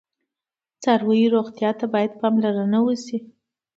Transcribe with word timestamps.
د 0.73 0.73
څارویو 0.83 1.33
روغتیا 1.35 1.71
ته 1.79 1.85
باید 1.93 2.11
پاملرنه 2.21 2.79
وشي. 2.83 3.17